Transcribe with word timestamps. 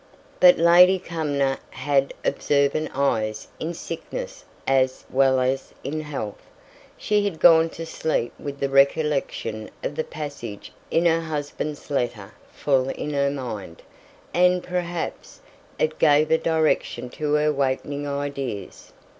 But 0.39 0.57
Lady 0.57 0.97
Cumnor 0.97 1.59
had 1.69 2.15
observant 2.25 2.89
eyes 2.97 3.47
in 3.59 3.75
sickness 3.75 4.43
as 4.65 5.05
well 5.11 5.39
as 5.39 5.75
in 5.83 6.01
health. 6.01 6.41
She 6.97 7.23
had 7.23 7.39
gone 7.39 7.69
to 7.69 7.85
sleep 7.85 8.33
with 8.39 8.59
the 8.59 8.67
recollection 8.69 9.69
of 9.83 9.93
the 9.93 10.03
passage 10.03 10.71
in 10.89 11.05
her 11.05 11.21
husband's 11.21 11.91
letter 11.91 12.33
full 12.51 12.89
in 12.89 13.13
her 13.13 13.29
mind, 13.29 13.83
and, 14.33 14.63
perhaps, 14.63 15.39
it 15.77 15.99
gave 15.99 16.31
a 16.31 16.37
direction 16.39 17.11
to 17.11 17.33
her 17.33 17.53
wakening 17.53 18.07
ideas. 18.07 18.93